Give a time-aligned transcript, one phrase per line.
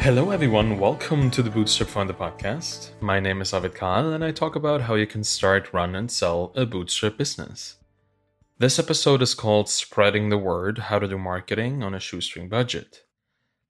[0.00, 0.78] Hello, everyone.
[0.78, 2.88] Welcome to the Bootstrapped Founder podcast.
[3.02, 6.10] My name is Arvid Kahl, and I talk about how you can start, run, and
[6.10, 7.76] sell a Bootstrap business.
[8.56, 13.04] This episode is called Spreading the Word How to Do Marketing on a Shoestring Budget.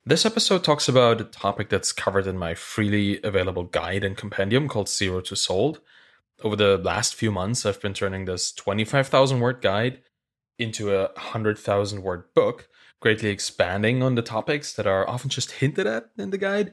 [0.07, 4.69] This episode talks about a topic that's covered in my freely available guide and compendium
[4.69, 5.81] called Zero to Sold.
[6.45, 9.99] Over the last few months, I've been turning this 25,000 word guide
[10.61, 12.69] into a 100,000 word book
[13.01, 16.73] greatly expanding on the topics that are often just hinted at in the guide.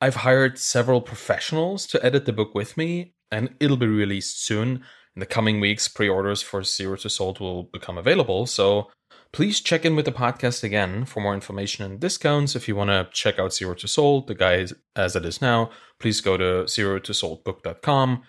[0.00, 4.84] I've hired several professionals to edit the book with me, and it'll be released soon.
[5.14, 8.90] In the coming weeks, pre orders for Zero to Sold will become available, so
[9.32, 12.54] please check in with the podcast again for more information and discounts.
[12.54, 15.70] If you want to check out Zero to Sold, the guide as it is now,
[15.98, 18.22] please go to zero to.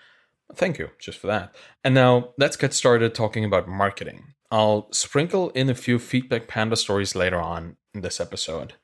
[0.55, 1.55] Thank you just for that.
[1.83, 4.33] And now let's get started talking about marketing.
[4.49, 8.75] I'll sprinkle in a few Feedback Panda stories later on in this episode.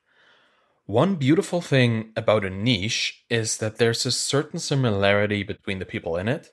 [0.84, 6.18] One beautiful thing about a niche is that there's a certain similarity between the people
[6.18, 6.52] in it.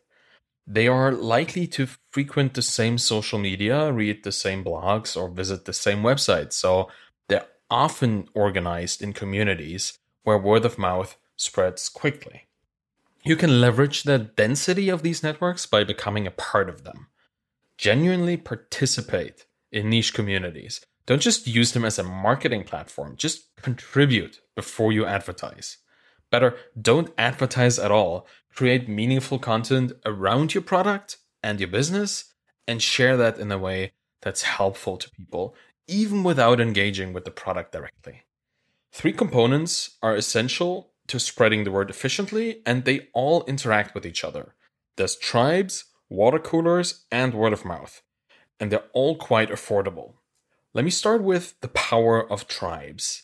[0.65, 5.65] They are likely to frequent the same social media, read the same blogs, or visit
[5.65, 6.89] the same websites, so
[7.27, 12.47] they're often organized in communities where word of mouth spreads quickly.
[13.25, 17.07] You can leverage the density of these networks by becoming a part of them
[17.81, 20.85] genuinely participate in niche communities.
[21.07, 25.77] Don't just use them as a marketing platform, just contribute before you advertise.
[26.29, 28.27] Better, don't advertise at all.
[28.53, 32.35] Create meaningful content around your product and your business
[32.67, 35.55] and share that in a way that's helpful to people,
[35.87, 38.21] even without engaging with the product directly.
[38.91, 44.23] Three components are essential to spreading the word efficiently, and they all interact with each
[44.23, 44.53] other.
[44.97, 48.03] There's tribes, water coolers, and word of mouth.
[48.59, 50.15] And they're all quite affordable.
[50.73, 53.23] Let me start with the power of tribes.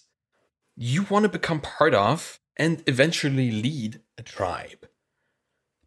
[0.76, 4.88] You want to become part of and eventually lead a tribe.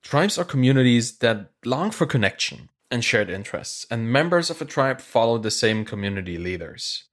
[0.03, 5.01] Tribes are communities that long for connection and shared interests, and members of a tribe
[5.01, 7.05] follow the same community leaders.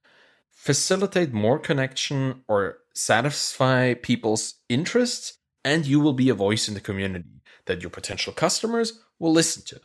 [0.50, 6.80] Facilitate more connection or satisfy people's interests, and you will be a voice in the
[6.80, 9.80] community that your potential customers will listen to.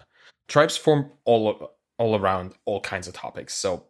[0.47, 3.53] Tribes form all all around all kinds of topics.
[3.53, 3.85] So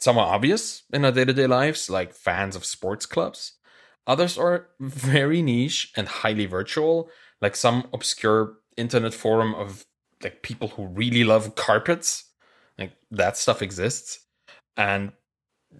[0.00, 3.54] some are obvious in our day-to-day lives, like fans of sports clubs.
[4.06, 7.10] Others are very niche and highly virtual,
[7.42, 9.84] like some obscure internet forum of
[10.22, 12.24] like people who really love carpets.
[12.78, 14.20] Like that stuff exists.
[14.76, 15.12] And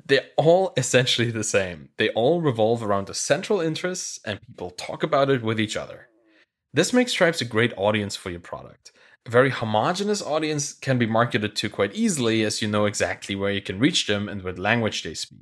[0.07, 1.89] they're all essentially the same.
[1.97, 6.09] They all revolve around the central interests and people talk about it with each other.
[6.75, 8.93] This makes Tribes a great audience for your product.
[9.29, 13.61] Very homogenous audience can be marketed to quite easily as you know exactly where you
[13.61, 15.41] can reach them and what language they speak.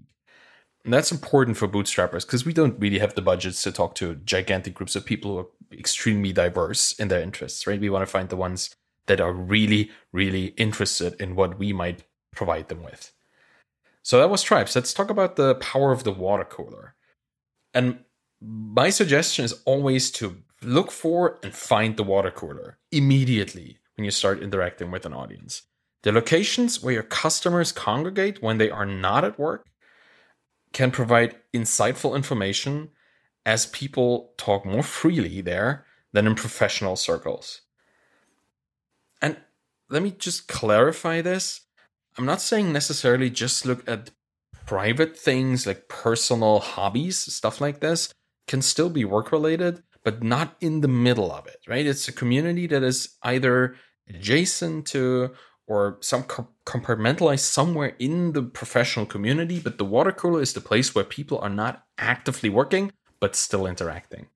[0.84, 4.16] And that's important for bootstrappers because we don't really have the budgets to talk to
[4.16, 7.80] gigantic groups of people who are extremely diverse in their interests, right?
[7.80, 8.74] We want to find the ones
[9.06, 12.04] that are really, really interested in what we might
[12.34, 13.12] provide them with.
[14.02, 14.76] So that was Tribes.
[14.76, 16.94] Let's talk about the power of the water cooler.
[17.74, 18.00] And
[18.40, 24.10] my suggestion is always to look for and find the water cooler immediately when you
[24.10, 25.62] start interacting with an audience.
[26.02, 29.66] The locations where your customers congregate when they are not at work
[30.72, 32.90] can provide insightful information
[33.44, 37.62] as people talk more freely there than in professional circles.
[39.22, 39.36] And
[39.88, 41.62] let me just clarify this.
[42.18, 44.10] I'm not saying necessarily just look at
[44.66, 48.12] private things like personal hobbies, stuff like this
[48.46, 51.84] can still be work related, but not in the middle of it, right?
[51.84, 53.74] It's a community that is either
[54.08, 55.32] adjacent to
[55.66, 56.22] or some
[56.64, 61.40] compartmentalized somewhere in the professional community, but the water cooler is the place where people
[61.40, 64.28] are not actively working but still interacting.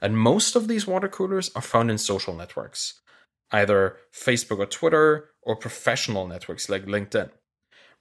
[0.00, 3.02] And most of these water coolers are found in social networks,
[3.52, 7.28] either Facebook or Twitter or professional networks like LinkedIn.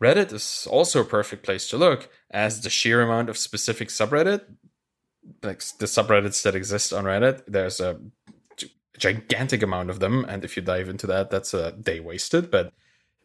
[0.01, 4.45] Reddit is also a perfect place to look, as the sheer amount of specific subreddit
[5.43, 7.43] like the subreddits that exist on Reddit.
[7.47, 7.99] There's a
[8.97, 12.51] gigantic amount of them, and if you dive into that, that's a day wasted.
[12.51, 12.73] But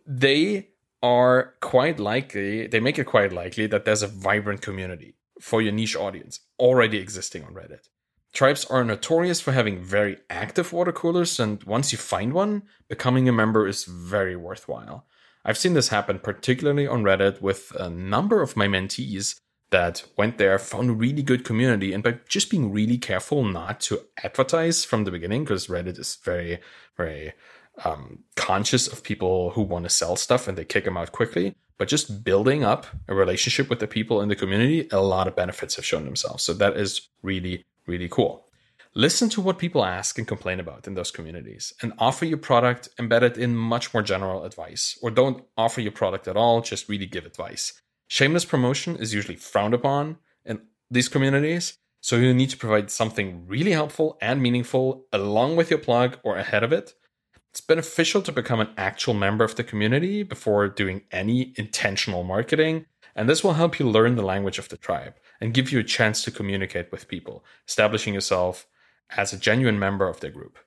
[0.07, 0.69] they
[1.03, 2.67] are quite likely.
[2.67, 6.99] They make it quite likely that there's a vibrant community for your niche audience already
[6.99, 7.89] existing on Reddit.
[8.33, 13.29] Tribes are notorious for having very active water coolers, and once you find one, becoming
[13.29, 15.07] a member is very worthwhile.
[15.45, 19.41] I've seen this happen particularly on Reddit with a number of my mentees
[19.75, 23.81] that went there, found a really good community, and by just being really careful not
[23.87, 23.93] to
[24.23, 26.61] advertise from the beginning, because Reddit is very,
[26.97, 27.33] very
[27.85, 31.47] um, conscious of people who want to sell stuff and they kick them out quickly.
[31.79, 35.35] but just building up a relationship with the people in the community, a lot of
[35.37, 36.43] benefits have shown themselves.
[36.43, 38.47] So that is really, really cool.
[38.95, 42.89] Listen to what people ask and complain about in those communities and offer your product
[42.97, 44.97] embedded in much more general advice.
[45.03, 47.73] Or don't offer your product at all, just really give advice.
[48.09, 50.61] Shameless promotion is usually frowned upon in
[50.91, 51.79] these communities.
[52.01, 56.37] So you need to provide something really helpful and meaningful along with your plug or
[56.37, 56.95] ahead of it.
[57.51, 62.87] It's beneficial to become an actual member of the community before doing any intentional marketing.
[63.17, 65.85] And this will help you learn the language of the tribe and give you a
[65.85, 68.67] chance to communicate with people, establishing yourself
[69.17, 70.59] as a genuine member of their group.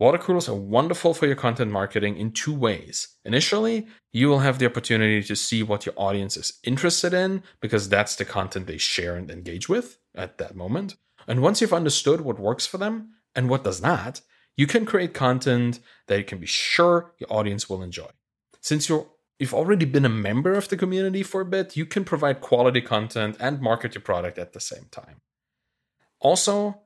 [0.00, 3.08] Water coolers are wonderful for your content marketing in two ways.
[3.26, 7.86] Initially, you will have the opportunity to see what your audience is interested in because
[7.86, 10.96] that's the content they share and engage with at that moment.
[11.28, 14.22] And once you've understood what works for them and what does not,
[14.56, 18.08] you can create content that you can be sure your audience will enjoy.
[18.62, 19.06] Since you're
[19.38, 22.80] you've already been a member of the community for a bit, you can provide quality
[22.80, 25.20] content and market your product at the same time.
[26.20, 26.80] Also,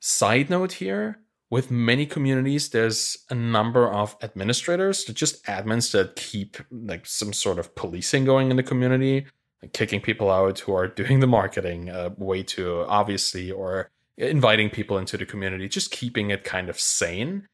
[0.00, 1.20] Side note here
[1.50, 7.58] with many communities, there's a number of administrators, just admins that keep like some sort
[7.58, 9.26] of policing going in the community,
[9.60, 14.70] like kicking people out who are doing the marketing uh, way too obviously, or inviting
[14.70, 17.48] people into the community, just keeping it kind of sane.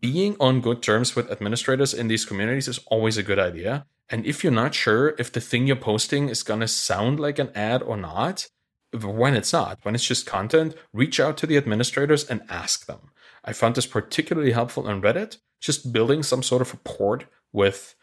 [0.00, 3.86] Being on good terms with administrators in these communities is always a good idea.
[4.10, 7.38] And if you're not sure if the thing you're posting is going to sound like
[7.38, 8.48] an ad or not,
[8.92, 13.10] when it's not, when it's just content, reach out to the administrators and ask them.
[13.44, 17.20] I found this particularly helpful on Reddit, just building some sort of rapport
[17.52, 17.94] with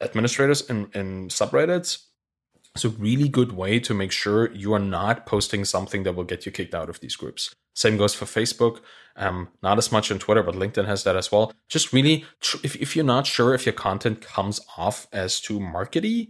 [0.00, 2.06] administrators in, and subreddits.
[2.74, 6.24] It's a really good way to make sure you are not posting something that will
[6.24, 7.54] get you kicked out of these groups.
[7.74, 8.80] Same goes for Facebook.
[9.16, 11.52] Um, not as much on Twitter, but LinkedIn has that as well.
[11.68, 12.24] Just really,
[12.62, 16.28] if, if you're not sure if your content comes off as too markety,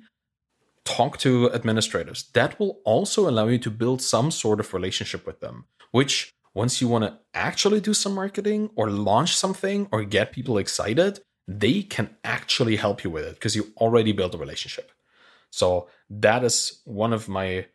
[0.85, 2.31] talk to administrators.
[2.33, 6.81] That will also allow you to build some sort of relationship with them, which once
[6.81, 11.83] you want to actually do some marketing or launch something or get people excited, they
[11.83, 14.91] can actually help you with it because you already built a relationship.
[15.51, 17.67] So that is one of my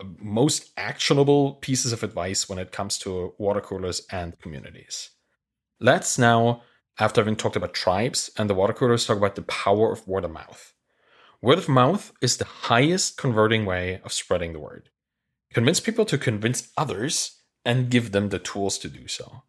[0.00, 5.10] uh, most actionable pieces of advice when it comes to water coolers and communities.
[5.80, 6.62] Let's now,
[6.98, 10.24] after having talked about tribes and the water coolers, talk about the power of word
[10.24, 10.74] of mouth.
[11.40, 14.90] Word of mouth is the highest converting way of spreading the word.
[15.52, 19.42] Convince people to convince others and give them the tools to do so.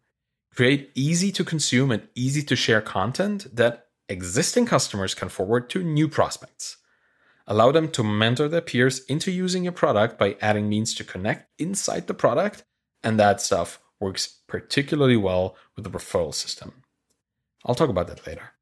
[0.54, 5.82] Create easy to consume and easy to share content that existing customers can forward to
[5.82, 6.76] new prospects.
[7.46, 11.50] Allow them to mentor their peers into using your product by adding means to connect
[11.60, 12.64] inside the product,
[13.02, 16.84] and that stuff works particularly well with the referral system.
[17.66, 18.54] I'll talk about that later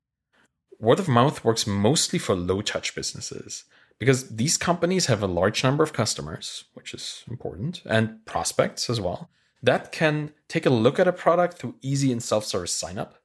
[0.83, 3.65] word of mouth works mostly for low touch businesses
[3.99, 9.01] because these companies have a large number of customers, which is important, and prospects as
[9.01, 9.31] well,
[9.63, 13.17] that can take a look at a product through easy and self service sign up.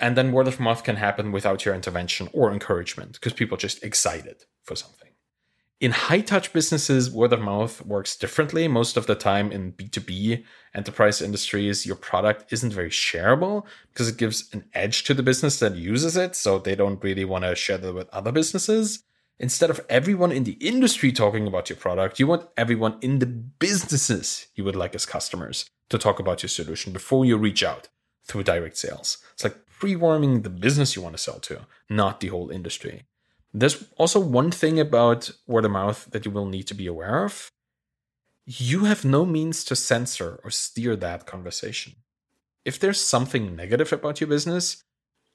[0.00, 3.60] And then word of mouth can happen without your intervention or encouragement because people are
[3.60, 5.08] just excited for something.
[5.80, 8.66] In high touch businesses, word of mouth works differently.
[8.66, 10.44] Most of the time in B2B
[10.74, 15.60] enterprise industries, your product isn't very shareable because it gives an edge to the business
[15.60, 16.34] that uses it.
[16.34, 19.04] So they don't really want to share that with other businesses.
[19.40, 23.26] Instead of everyone in the industry talking about your product, you want everyone in the
[23.26, 27.88] businesses you would like as customers to talk about your solution before you reach out
[28.24, 29.18] through direct sales.
[29.34, 33.04] It's like pre warming the business you want to sell to, not the whole industry.
[33.54, 37.24] There's also one thing about word of mouth that you will need to be aware
[37.24, 37.50] of.
[38.44, 41.94] You have no means to censor or steer that conversation.
[42.64, 44.82] If there's something negative about your business,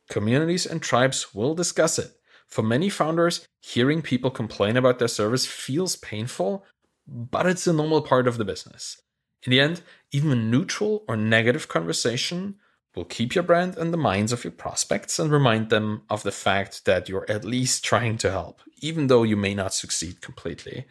[0.09, 2.11] communities and tribes will discuss it.
[2.53, 6.63] For many founders, hearing people complain about their service feels painful,
[7.07, 9.01] but it's a normal part of the business.
[9.41, 9.81] In the end,
[10.11, 12.57] even a neutral or negative conversation
[12.95, 16.31] will keep your brand in the minds of your prospects and remind them of the
[16.31, 20.85] fact that you're at least trying to help, even though you may not succeed completely.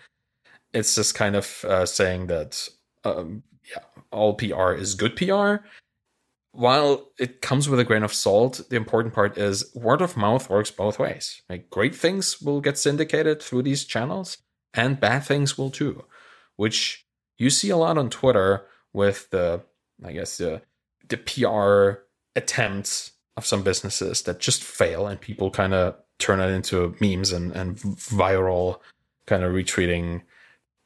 [0.74, 2.68] It's just kind of uh, saying that,
[3.04, 5.64] um, yeah, all PR is good PR.
[6.52, 10.50] While it comes with a grain of salt, the important part is word of mouth
[10.50, 11.40] works both ways.
[11.48, 14.38] Like great things will get syndicated through these channels,
[14.74, 16.04] and bad things will too,
[16.56, 17.06] which
[17.38, 19.62] you see a lot on Twitter with the,
[20.04, 20.62] I guess, the
[21.08, 22.04] the PR
[22.36, 27.32] attempts of some businesses that just fail and people kind of turn it into memes
[27.32, 28.78] and, and viral
[29.26, 30.22] kind of retweeting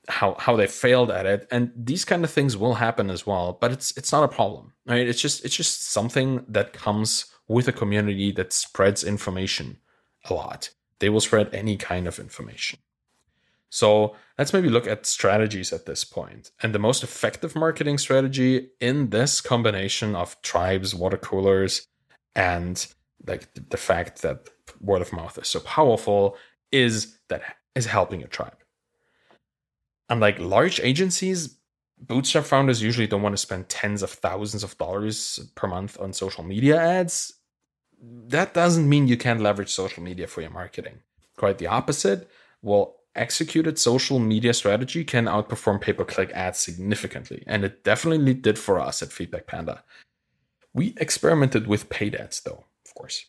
[0.08, 3.58] how how they failed at it and these kind of things will happen as well
[3.60, 7.66] but it's it's not a problem right it's just it's just something that comes with
[7.66, 9.78] a community that spreads information
[10.30, 12.78] a lot they will spread any kind of information.
[13.68, 16.50] So let's maybe look at strategies at this point.
[16.62, 21.86] And the most effective marketing strategy in this combination of tribes, water coolers,
[22.34, 22.86] and
[23.26, 24.48] like the fact that
[24.80, 26.36] word of mouth is so powerful
[26.70, 27.42] is that
[27.74, 28.56] is helping a tribe.
[30.08, 31.56] Unlike large agencies,
[31.98, 36.12] bootstrap founders usually don't want to spend tens of thousands of dollars per month on
[36.12, 37.32] social media ads.
[38.00, 41.00] That doesn't mean you can't leverage social media for your marketing.
[41.36, 42.30] Quite the opposite.
[42.62, 48.34] Well, executed social media strategy can outperform pay per click ads significantly, and it definitely
[48.34, 49.82] did for us at Feedback Panda.
[50.74, 53.26] We experimented with paid ads, though, of course.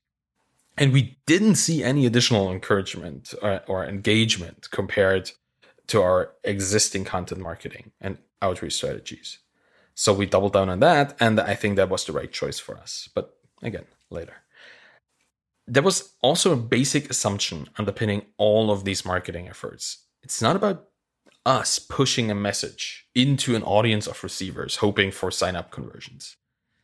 [0.77, 5.31] And we didn't see any additional encouragement or, or engagement compared
[5.87, 9.39] to our existing content marketing and outreach strategies.
[9.95, 12.77] So we doubled down on that, and I think that was the right choice for
[12.77, 13.09] us.
[13.15, 14.35] But again, later.
[15.65, 20.05] There was also a basic assumption underpinning all of these marketing efforts.
[20.21, 20.85] It's not about
[21.45, 26.35] us pushing a message into an audience of receivers hoping for sign up conversions.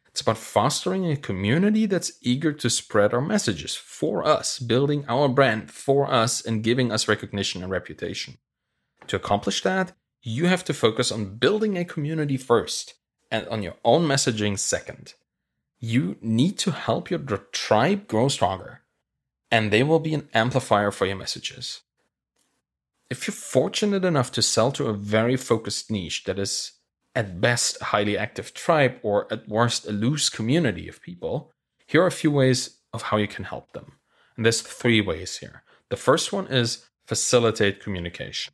[0.08, 5.28] It's about fostering a community that's eager to spread our messages for us, building our
[5.28, 8.38] brand for us, and giving us recognition and reputation.
[9.08, 12.96] To accomplish that, you have to focus on building a community first
[13.30, 15.14] and on your own messaging second
[15.84, 18.80] you need to help your tribe grow stronger,
[19.52, 21.82] and they will be an amplifier for your messages.
[23.10, 26.72] If you're fortunate enough to sell to a very focused niche that is
[27.14, 31.52] at best a highly active tribe or at worst a loose community of people,
[31.86, 33.98] here are a few ways of how you can help them.
[34.38, 35.64] And there's three ways here.
[35.90, 38.54] The first one is facilitate communication.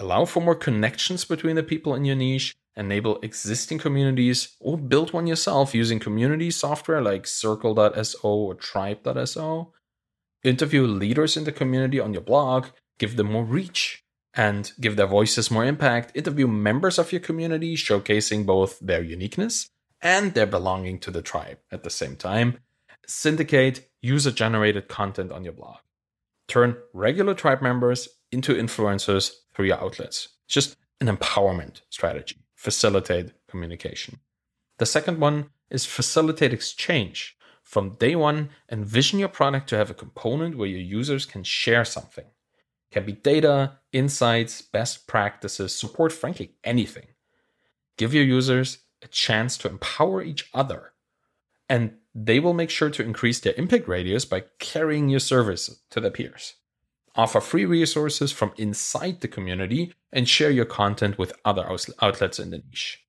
[0.00, 5.12] Allow for more connections between the people in your niche enable existing communities or build
[5.12, 9.72] one yourself using community software like circle.so or tribe.so.
[10.42, 12.66] Interview leaders in the community on your blog,
[12.98, 14.02] give them more reach
[14.34, 16.12] and give their voices more impact.
[16.14, 19.68] Interview members of your community, showcasing both their uniqueness
[20.00, 22.58] and their belonging to the tribe at the same time.
[23.06, 25.76] Syndicate user generated content on your blog.
[26.48, 30.28] Turn regular tribe members into influencers through your outlets.
[30.46, 34.20] It's just an empowerment strategy facilitate communication.
[34.78, 37.36] The second one is facilitate exchange.
[37.64, 41.84] From day one, envision your product to have a component where your users can share
[41.84, 42.24] something.
[42.24, 47.08] It can be data, insights, best practices, support, frankly, anything.
[47.98, 50.92] Give your users a chance to empower each other.
[51.68, 55.98] And they will make sure to increase their impact radius by carrying your service to
[55.98, 56.54] their peers
[57.14, 61.64] offer free resources from inside the community, and share your content with other
[62.00, 63.04] outlets in the niche.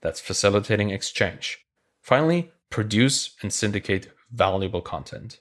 [0.00, 1.64] That's facilitating exchange.
[2.00, 5.40] Finally, produce and syndicate valuable content.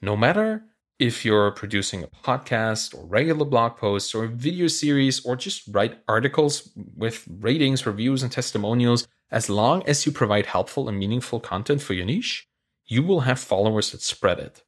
[0.00, 0.64] No matter
[0.98, 5.98] if you're producing a podcast or regular blog posts or video series or just write
[6.08, 11.82] articles with ratings, reviews, and testimonials, as long as you provide helpful and meaningful content
[11.82, 12.46] for your niche,
[12.86, 14.64] you will have followers that spread it.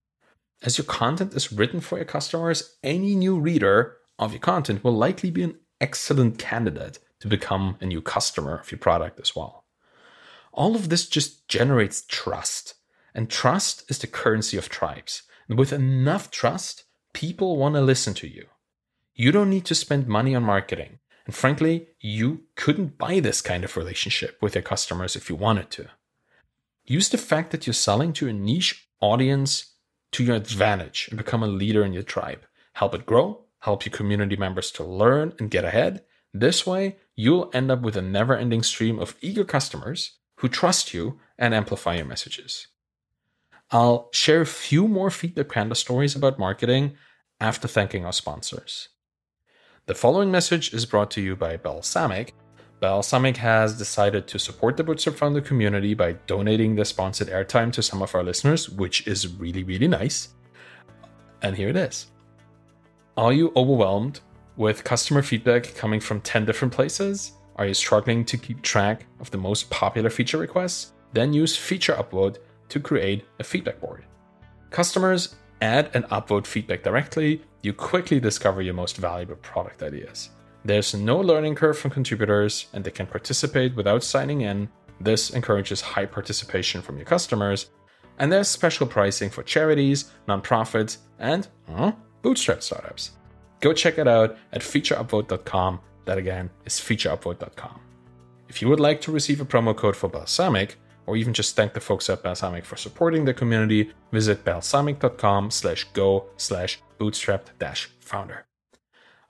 [0.62, 4.92] As your content is written for your customers, any new reader of your content will
[4.92, 9.64] likely be an excellent candidate to become a new customer of your product as well.
[10.52, 12.74] All of this just generates trust,
[13.14, 15.22] and trust is the currency of tribes.
[15.48, 18.46] And with enough trust, people want to listen to you.
[19.14, 20.98] You don't need to spend money on marketing.
[21.26, 25.70] And frankly, you couldn't buy this kind of relationship with your customers if you wanted
[25.70, 25.88] to.
[26.84, 29.69] Use the fact that you're selling to a niche audience
[30.12, 32.42] to your advantage and become a leader in your tribe.
[32.74, 36.02] Help it grow, help your community members to learn and get ahead.
[36.32, 40.94] This way, you'll end up with a never ending stream of eager customers who trust
[40.94, 42.66] you and amplify your messages.
[43.70, 46.96] I'll share a few more Feedback Panda stories about marketing
[47.40, 48.88] after thanking our sponsors.
[49.86, 52.30] The following message is brought to you by Balsamiq,
[52.80, 57.82] Balsamiq has decided to support the Bootstrapped Founder community by donating the sponsored airtime to
[57.82, 60.30] some of our listeners, which is really, really nice.
[61.42, 62.06] And here it is.
[63.18, 64.20] Are you overwhelmed
[64.56, 67.32] with customer feedback coming from 10 different places?
[67.56, 70.92] Are you struggling to keep track of the most popular feature requests?
[71.12, 72.38] Then use Feature Upvote
[72.70, 74.06] to create a feedback board.
[74.70, 77.42] Customers add and upvote feedback directly.
[77.62, 80.30] You quickly discover your most valuable product ideas.
[80.64, 84.68] There's no learning curve from contributors, and they can participate without signing in.
[85.00, 87.70] This encourages high participation from your customers.
[88.18, 93.12] And there's special pricing for charities, nonprofits, and uh, bootstrap startups.
[93.60, 95.80] Go check it out at featureupvote.com.
[96.04, 97.80] That again is featureupvote.com.
[98.48, 100.74] If you would like to receive a promo code for Balsamiq,
[101.06, 105.84] or even just thank the folks at Balsamiq for supporting the community, visit balsamiq.com slash
[105.92, 108.44] go slash bootstrapped dash founder.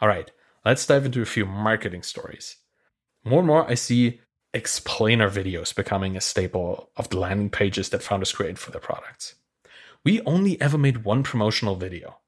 [0.01, 0.31] All right,
[0.65, 2.57] let's dive into a few marketing stories.
[3.25, 4.21] More and more, I see
[4.53, 9.35] explainer videos becoming a staple of the landing pages that founders create for their products.
[10.05, 12.19] We only ever made one promotional video,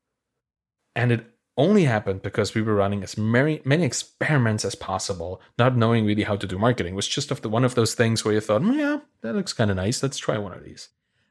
[0.94, 5.76] and it only happened because we were running as many, many experiments as possible, not
[5.76, 6.94] knowing really how to do marketing.
[6.94, 9.70] It was just one of those things where you thought, mm, yeah, that looks kind
[9.70, 10.02] of nice.
[10.02, 10.88] Let's try one of these.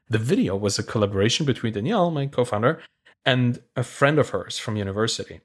[0.08, 2.82] The video was a collaboration between Danielle, my co founder,
[3.24, 5.40] and a friend of hers from university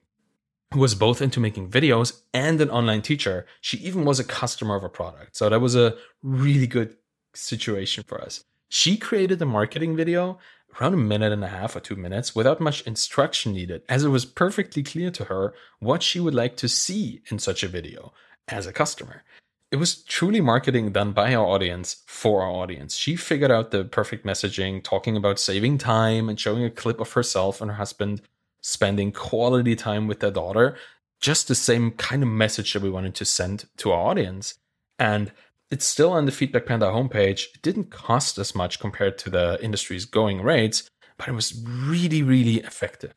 [0.73, 3.45] who was both into making videos and an online teacher.
[3.61, 5.37] She even was a customer of a product.
[5.37, 6.95] So that was a really good
[7.33, 8.43] situation for us.
[8.69, 10.39] She created a marketing video
[10.79, 14.09] around a minute and a half or two minutes without much instruction needed, as it
[14.09, 18.11] was perfectly clear to her what she would like to see in such a video
[18.47, 19.23] as a customer.
[19.71, 22.95] It was truly marketing done by our audience for our audience.
[22.95, 27.11] She figured out the perfect messaging, talking about saving time and showing a clip of
[27.13, 28.21] herself and her husband
[28.61, 30.77] spending quality time with their daughter.
[31.19, 34.55] Just the same kind of message that we wanted to send to our audience.
[34.99, 35.31] And
[35.69, 37.45] it's still on the Feedback Panda homepage.
[37.55, 42.23] It didn't cost as much compared to the industry's going rates, but it was really,
[42.23, 43.13] really effective.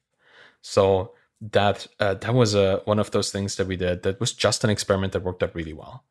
[0.62, 4.32] So that uh, that was uh, one of those things that we did that was
[4.32, 6.04] just an experiment that worked out really well.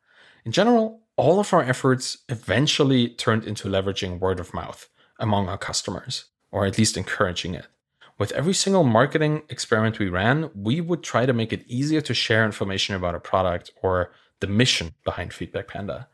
[0.46, 5.58] In general, all of our efforts eventually turned into leveraging word of mouth among our
[5.58, 7.68] customers, or at least encouraging it.
[8.20, 12.14] With every single marketing experiment we ran, we would try to make it easier to
[12.14, 14.12] share information about a product or
[14.42, 16.10] the mission behind Feedback Panda.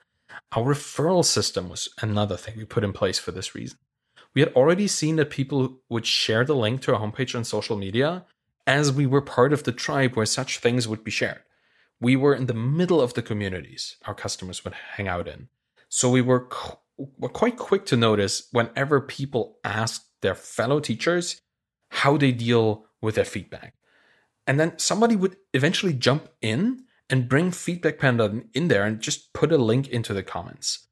[0.51, 3.79] Our referral system was another thing we put in place for this reason.
[4.35, 7.75] We had already seen that people would share the link to our homepage on social
[7.75, 8.25] media
[8.67, 11.41] as we were part of the tribe where such things would be shared.
[11.99, 15.47] We were in the middle of the communities our customers would hang out in.
[15.89, 16.77] So we were, qu-
[17.17, 21.41] were quite quick to notice whenever people asked their fellow teachers
[21.95, 23.73] how they deal with their feedback.
[24.47, 29.33] And then somebody would eventually jump in and bring Feedback Panda in there and just
[29.33, 30.87] put a link into the comments.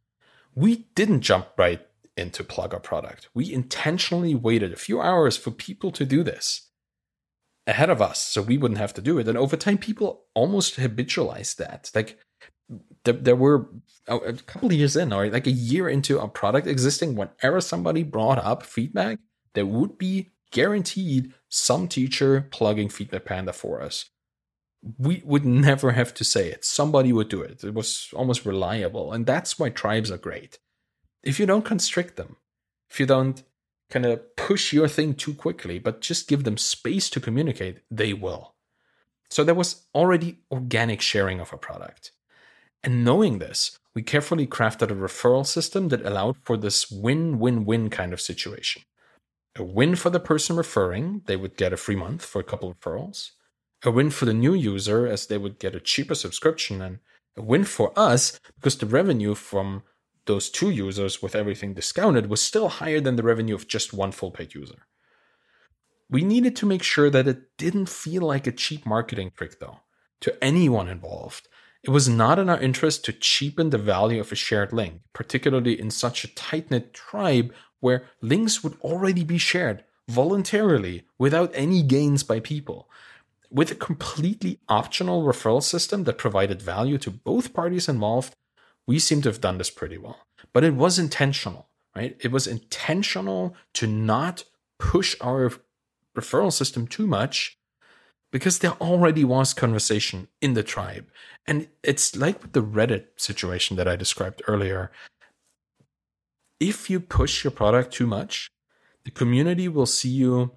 [0.56, 1.82] We didn't jump right
[2.16, 3.30] into plug our product.
[3.34, 6.70] We intentionally waited a few hours for people to do this
[7.66, 9.28] ahead of us so we wouldn't have to do it.
[9.28, 11.90] And over time, people almost habitualized that.
[11.96, 12.20] Like,
[13.04, 13.70] there, there were
[14.08, 18.04] a couple of years in, or like a year into a product existing, whenever somebody
[18.04, 19.20] brought up feedback,
[19.54, 24.10] there would be guaranteed some teacher plugging Feedback Panda for us
[24.98, 26.66] we would never have to say it.
[26.66, 27.64] Somebody would do it.
[27.64, 29.14] It was almost reliable.
[29.14, 30.60] And that's why tribes are great.
[31.24, 32.36] If you don't constrict them,
[32.90, 33.42] if you don't
[33.90, 38.14] kind of push your thing too quickly, but just give them space to communicate, they
[38.14, 38.56] will.
[39.30, 42.12] So there was already organic sharing of a product.
[42.84, 47.64] And knowing this, we carefully crafted a referral system that allowed for this win win
[47.64, 48.84] win kind of situation.
[49.56, 52.74] A win for the person referring, they would get a free month for a couple
[52.74, 53.32] referrals
[53.84, 57.00] a win for the new user as they would get a cheaper subscription and
[57.36, 59.84] a win for us because the revenue from
[60.26, 64.12] those two users with everything discounted was still higher than the revenue of just one
[64.12, 64.88] full paid user.
[66.10, 69.80] We needed to make sure that it didn't feel like a cheap marketing trick though
[70.22, 71.50] to anyone involved.
[71.84, 75.78] It was not in our interest to cheapen the value of a shared link, particularly
[75.78, 81.84] in such a tight knit tribe where links would already be shared voluntarily without any
[81.84, 82.88] gains by people
[83.54, 88.34] with a completely optional referral system that provided value to both parties involved,
[88.88, 90.18] we seem to have done this pretty well.
[90.52, 92.18] But it was intentional, right?
[92.20, 94.44] It was intentional to not
[94.80, 95.52] push our
[96.18, 97.56] referral system too much
[98.32, 101.06] because there already was conversation in the tribe.
[101.46, 104.92] And it's like with the Reddit situation that I described earlier.
[106.64, 108.50] If you push your product too much,
[109.04, 110.52] the community will see you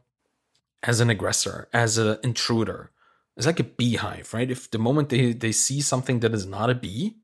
[0.84, 2.92] as an aggressor, as an intruder.
[3.36, 4.48] It's like a beehive, right?
[4.48, 7.16] If the moment they, they see something that is not a bee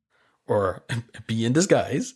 [0.48, 2.14] or a bee in disguise,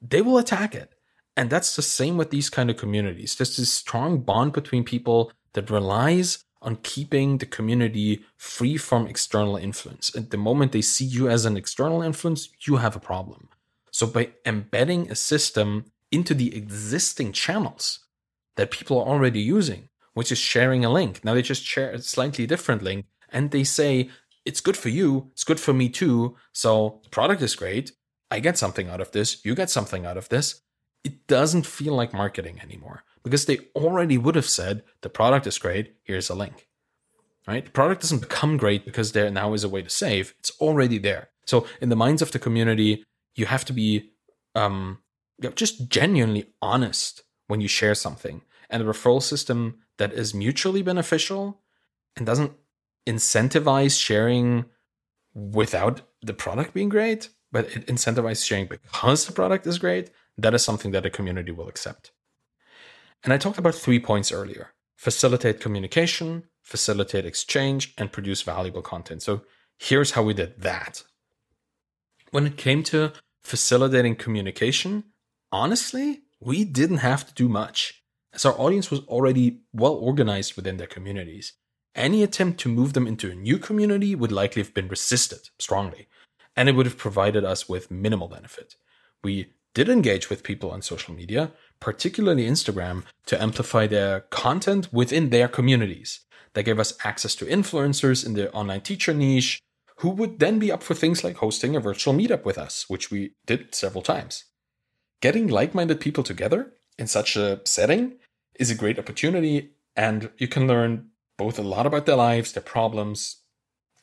[0.00, 0.94] they will attack it.
[1.36, 3.34] And that's the same with these kind of communities.
[3.34, 9.56] There's this strong bond between people that relies on keeping the community free from external
[9.58, 10.16] influence.
[10.16, 13.50] At the moment they see you as an external influence, you have a problem.
[13.90, 18.00] So by embedding a system into the existing channels
[18.56, 21.24] that people are already using, which is sharing a link.
[21.24, 24.10] Now they just share a slightly different link and they say,
[24.44, 26.36] it's good for you, it's good for me too.
[26.52, 27.92] So the product is great.
[28.30, 30.62] I get something out of this, you get something out of this.
[31.04, 35.58] It doesn't feel like marketing anymore because they already would have said, the product is
[35.58, 36.68] great, here's a link.
[37.46, 37.64] Right?
[37.64, 40.34] The product doesn't become great because there now is a way to save.
[40.40, 41.28] It's already there.
[41.44, 43.04] So in the minds of the community,
[43.36, 44.10] you have to be
[44.56, 44.98] um,
[45.42, 50.82] you just genuinely honest when you share something, and a referral system that is mutually
[50.82, 51.60] beneficial
[52.16, 52.52] and doesn't
[53.06, 54.64] incentivize sharing
[55.34, 60.54] without the product being great, but it incentivizes sharing because the product is great, that
[60.54, 62.12] is something that a community will accept.
[63.22, 69.22] And I talked about three points earlier facilitate communication, facilitate exchange, and produce valuable content.
[69.22, 69.42] So
[69.78, 71.04] here's how we did that.
[72.30, 73.12] When it came to
[73.44, 75.04] facilitating communication,
[75.56, 78.02] honestly, we didn't have to do much,
[78.34, 81.54] as our audience was already well organized within their communities.
[81.94, 86.08] Any attempt to move them into a new community would likely have been resisted strongly,
[86.54, 88.76] and it would have provided us with minimal benefit.
[89.24, 95.30] We did engage with people on social media, particularly Instagram, to amplify their content within
[95.30, 96.20] their communities.
[96.52, 99.58] That gave us access to influencers in the online teacher niche
[100.00, 103.10] who would then be up for things like hosting a virtual meetup with us, which
[103.10, 104.44] we did several times.
[105.20, 108.16] Getting like minded people together in such a setting
[108.58, 112.62] is a great opportunity, and you can learn both a lot about their lives, their
[112.62, 113.36] problems,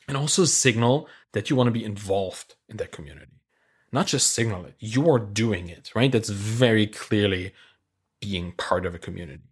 [0.06, 3.34] and also signal that you want to be involved in their community
[3.94, 6.10] not just signal it, you're doing it, right?
[6.10, 7.54] That's very clearly
[8.20, 9.44] being part of a community.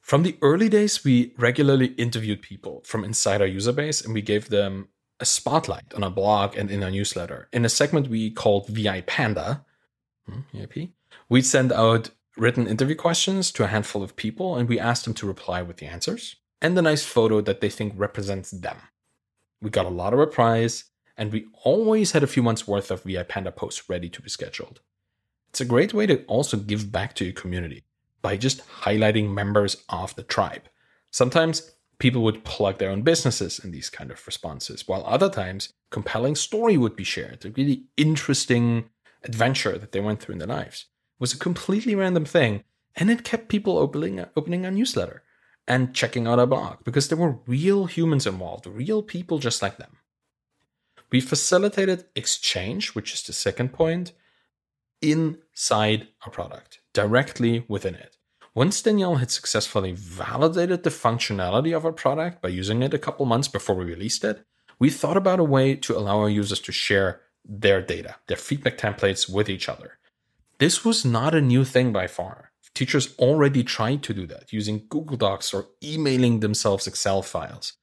[0.00, 4.22] From the early days, we regularly interviewed people from inside our user base and we
[4.22, 4.88] gave them
[5.20, 7.48] a spotlight on our blog and in our newsletter.
[7.52, 9.64] In a segment we called VI Panda,
[10.28, 10.40] Hmm,
[11.28, 15.14] we'd send out written interview questions to a handful of people and we asked them
[15.14, 18.76] to reply with the answers and a nice photo that they think represents them.
[19.62, 20.84] We got a lot of replies
[21.16, 24.28] and we always had a few months worth of VI Panda posts ready to be
[24.28, 24.80] scheduled.
[25.48, 27.84] It's a great way to also give back to your community
[28.20, 30.64] by just highlighting members of the tribe.
[31.10, 35.72] Sometimes people would plug their own businesses in these kind of responses, while other times
[35.90, 38.90] compelling story would be shared, a really interesting
[39.26, 40.86] adventure that they went through in their lives.
[41.18, 45.22] Was a completely random thing, and it kept people opening opening a newsletter
[45.66, 49.78] and checking out our blog because there were real humans involved, real people just like
[49.78, 49.96] them.
[51.10, 54.12] We facilitated exchange, which is the second point,
[55.00, 58.16] inside our product, directly within it.
[58.54, 63.26] Once Danielle had successfully validated the functionality of our product by using it a couple
[63.26, 64.44] months before we released it,
[64.78, 68.78] we thought about a way to allow our users to share their data, their feedback
[68.78, 69.98] templates with each other.
[70.58, 72.52] This was not a new thing by far.
[72.74, 77.74] Teachers already tried to do that using Google Docs or emailing themselves Excel files.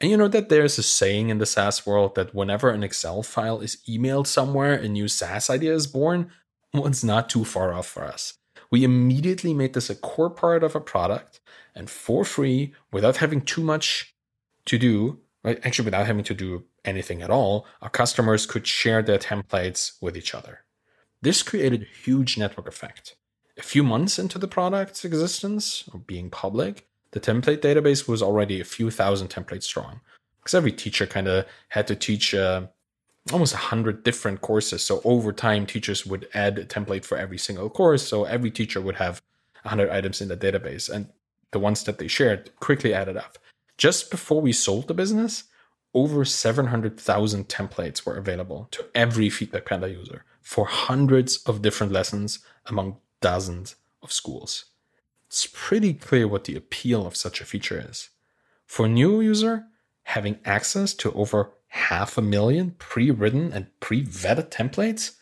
[0.00, 3.22] And you know that there's a saying in the SaaS world that whenever an Excel
[3.22, 6.30] file is emailed somewhere, a new SaaS idea is born?
[6.72, 8.34] Well, it's not too far off for us.
[8.70, 11.40] We immediately made this a core part of a product
[11.74, 14.14] and for free, without having too much
[14.66, 15.60] to do, right?
[15.64, 20.16] Actually, without having to do anything at all, our customers could share their templates with
[20.16, 20.60] each other.
[21.20, 23.16] This created a huge network effect.
[23.58, 28.60] A few months into the product's existence, or being public, the template database was already
[28.60, 30.00] a few thousand templates strong
[30.40, 32.66] because every teacher kind of had to teach uh,
[33.30, 34.82] almost a hundred different courses.
[34.82, 38.06] So over time, teachers would add a template for every single course.
[38.06, 39.22] So every teacher would have
[39.62, 41.08] 100 items in the database, and
[41.52, 43.38] the ones that they shared quickly added up.
[43.78, 45.44] Just before we sold the business,
[45.94, 52.40] over 700,000 templates were available to every Feedback Panda user for hundreds of different lessons
[52.66, 54.66] among dozens of schools
[55.32, 58.10] it's pretty clear what the appeal of such a feature is.
[58.66, 59.64] For a new user,
[60.02, 65.12] having access to over half a million pre-written and pre-vetted templates,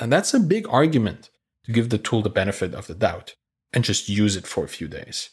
[0.00, 1.30] and that's a big argument
[1.62, 3.36] to give the tool the benefit of the doubt
[3.72, 5.30] and just use it for a few days.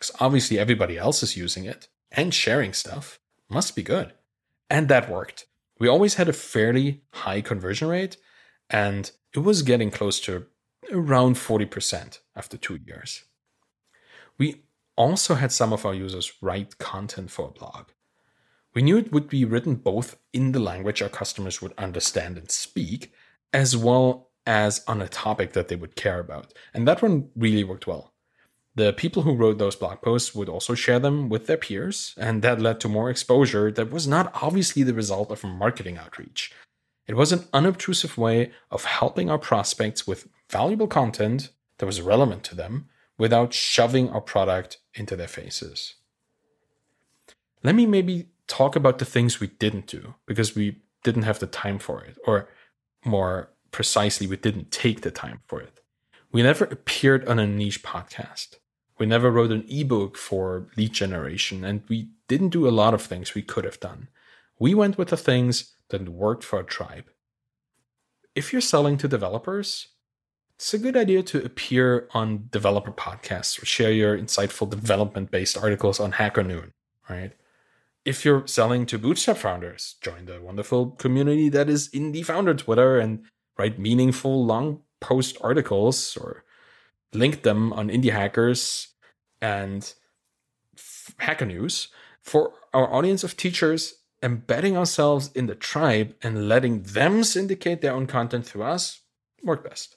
[0.00, 4.14] Because obviously everybody else is using it and sharing stuff must be good.
[4.70, 5.46] And that worked.
[5.78, 8.16] We always had a fairly high conversion rate,
[8.68, 10.46] and it was getting close to
[10.90, 13.24] around 40% after two years.
[14.38, 14.62] We
[14.96, 17.88] also had some of our users write content for a blog.
[18.74, 22.50] We knew it would be written both in the language our customers would understand and
[22.50, 23.12] speak,
[23.52, 26.54] as well as on a topic that they would care about.
[26.72, 28.09] And that one really worked well.
[28.74, 32.42] The people who wrote those blog posts would also share them with their peers, and
[32.42, 36.52] that led to more exposure that was not obviously the result of marketing outreach.
[37.06, 42.44] It was an unobtrusive way of helping our prospects with valuable content that was relevant
[42.44, 45.96] to them without shoving our product into their faces.
[47.64, 51.46] Let me maybe talk about the things we didn't do because we didn't have the
[51.46, 52.48] time for it, or
[53.04, 55.80] more precisely, we didn't take the time for it.
[56.32, 58.56] We never appeared on a niche podcast.
[59.00, 63.00] We never wrote an ebook for lead generation, and we didn't do a lot of
[63.00, 64.08] things we could have done.
[64.58, 67.06] We went with the things that worked for our tribe.
[68.34, 69.88] If you're selling to developers,
[70.56, 75.56] it's a good idea to appear on developer podcasts or share your insightful development based
[75.56, 76.72] articles on Hacker Noon,
[77.08, 77.32] right?
[78.04, 82.98] If you're selling to bootstrap founders, join the wonderful community that is Indie Founder Twitter
[82.98, 83.24] and
[83.58, 86.44] write meaningful long post articles or
[87.14, 88.89] link them on Indie Hackers
[89.40, 89.92] and
[91.18, 91.88] Hacker News.
[92.22, 97.94] For our audience of teachers, embedding ourselves in the tribe and letting them syndicate their
[97.94, 99.00] own content through us
[99.42, 99.96] work best.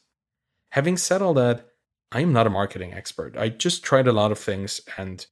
[0.69, 1.67] Having said all that,
[2.11, 3.37] I'm not a marketing expert.
[3.37, 5.25] I just tried a lot of things and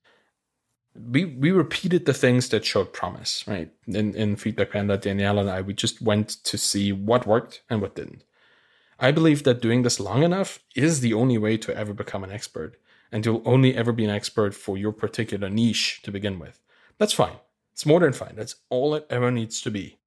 [0.93, 3.71] we we repeated the things that showed promise, right?
[3.87, 7.81] In in Feedback Panda, Danielle and I, we just went to see what worked and
[7.81, 8.25] what didn't.
[8.99, 12.31] I believe that doing this long enough is the only way to ever become an
[12.31, 12.77] expert.
[13.11, 16.59] And you'll only ever be an expert for your particular niche to begin with.
[16.97, 17.35] That's fine.
[17.73, 18.35] It's more than fine.
[18.35, 19.97] That's all it ever needs to be.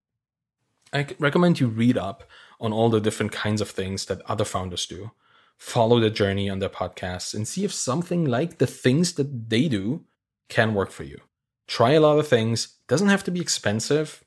[0.93, 2.25] I recommend you read up
[2.61, 5.11] on all the different kinds of things that other founders do
[5.57, 9.69] follow the journey on their podcasts and see if something like the things that they
[9.69, 10.05] do
[10.49, 11.19] can work for you.
[11.67, 12.79] Try a lot of things.
[12.89, 14.25] Doesn't have to be expensive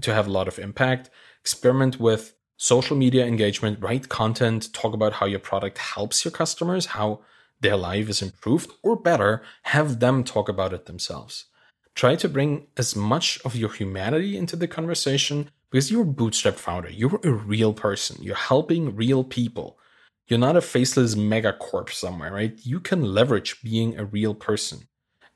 [0.00, 1.10] to have a lot of impact.
[1.40, 6.86] Experiment with social media engagement, write content, talk about how your product helps your customers,
[6.86, 7.20] how
[7.62, 11.46] their life is improved, or better, have them talk about it themselves.
[11.94, 16.56] Try to bring as much of your humanity into the conversation because you're a bootstrap
[16.56, 16.90] founder.
[16.90, 18.22] You're a real person.
[18.22, 19.78] You're helping real people.
[20.28, 22.58] You're not a faceless megacorp somewhere, right?
[22.62, 24.88] You can leverage being a real person.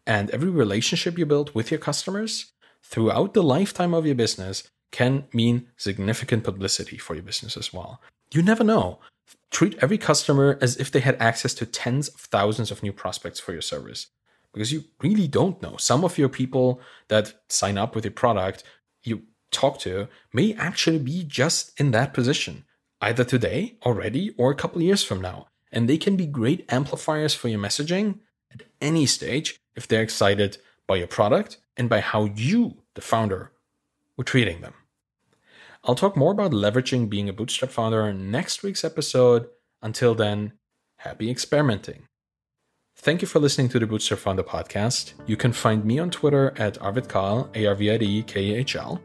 [0.06, 5.24] And every relationship you build with your customers throughout the lifetime of your business can
[5.32, 8.00] mean significant publicity for your business as well.
[8.32, 9.00] You never know.
[9.50, 13.40] Treat every customer as if they had access to tens of thousands of new prospects
[13.40, 14.08] for your service
[14.52, 15.76] because you really don't know.
[15.76, 18.64] Some of your people that sign up with your product
[19.02, 22.64] you talk to may actually be just in that position
[23.00, 25.48] either today already or a couple years from now.
[25.70, 28.20] And they can be great amplifiers for your messaging
[28.52, 33.52] at any stage if they're excited by your product and by how you, the founder,
[34.16, 34.72] were treating them.
[35.87, 39.46] I'll talk more about leveraging being a bootstrap founder in next week's episode.
[39.81, 40.55] Until then,
[40.99, 42.09] happy experimenting.
[42.96, 45.12] Thank you for listening to the Bootstrapped Founder podcast.
[45.27, 48.55] You can find me on Twitter at Arvid Kahl, A R V I D K
[48.55, 49.01] A H L.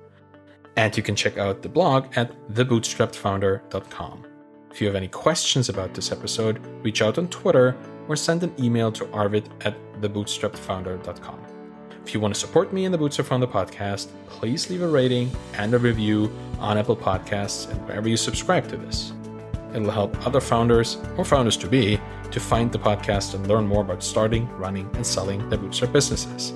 [0.78, 4.26] And you can check out the blog at thebootstrappedfounder.com.
[4.72, 8.56] If you have any questions about this episode, reach out on Twitter or send an
[8.58, 11.51] email to arvid at thebootstrappedfounder.com.
[12.06, 15.32] If you want to support me in the Bootstrap the podcast, please leave a rating
[15.54, 19.14] and a review on Apple Podcasts and wherever you subscribe to this.
[19.74, 22.00] It'll help other founders or founders to be
[22.32, 26.54] to find the podcast and learn more about starting, running, and selling their bootstrap businesses.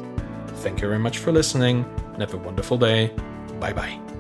[0.48, 3.14] Thank you very much for listening and have a wonderful day.
[3.60, 4.15] Bye bye.